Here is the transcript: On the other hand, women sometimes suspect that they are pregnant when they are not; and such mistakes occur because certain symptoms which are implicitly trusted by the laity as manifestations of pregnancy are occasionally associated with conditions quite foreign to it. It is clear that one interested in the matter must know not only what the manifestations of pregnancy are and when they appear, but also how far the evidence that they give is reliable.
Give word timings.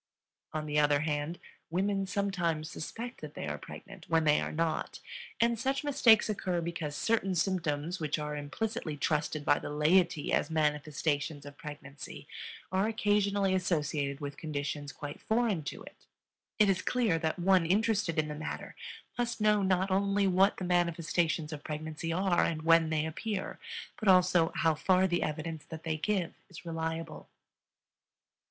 On 0.51 0.65
the 0.65 0.79
other 0.79 1.01
hand, 1.01 1.37
women 1.69 2.07
sometimes 2.07 2.71
suspect 2.71 3.21
that 3.21 3.35
they 3.35 3.45
are 3.45 3.59
pregnant 3.59 4.09
when 4.09 4.23
they 4.23 4.41
are 4.41 4.51
not; 4.51 4.99
and 5.39 5.59
such 5.59 5.83
mistakes 5.83 6.27
occur 6.27 6.59
because 6.59 6.95
certain 6.95 7.35
symptoms 7.35 7.99
which 7.99 8.17
are 8.17 8.35
implicitly 8.35 8.97
trusted 8.97 9.45
by 9.45 9.59
the 9.59 9.69
laity 9.69 10.33
as 10.33 10.49
manifestations 10.49 11.45
of 11.45 11.55
pregnancy 11.55 12.27
are 12.71 12.87
occasionally 12.87 13.53
associated 13.53 14.19
with 14.19 14.37
conditions 14.37 14.91
quite 14.91 15.21
foreign 15.21 15.61
to 15.65 15.83
it. 15.83 16.07
It 16.57 16.67
is 16.67 16.81
clear 16.81 17.19
that 17.19 17.37
one 17.37 17.67
interested 17.67 18.17
in 18.17 18.27
the 18.27 18.33
matter 18.33 18.75
must 19.19 19.39
know 19.39 19.61
not 19.61 19.91
only 19.91 20.25
what 20.25 20.57
the 20.57 20.65
manifestations 20.65 21.53
of 21.53 21.63
pregnancy 21.63 22.11
are 22.11 22.43
and 22.43 22.63
when 22.63 22.89
they 22.89 23.05
appear, 23.05 23.59
but 23.99 24.07
also 24.07 24.51
how 24.55 24.73
far 24.73 25.05
the 25.05 25.21
evidence 25.21 25.63
that 25.65 25.83
they 25.83 25.95
give 25.97 26.33
is 26.49 26.65
reliable. 26.65 27.29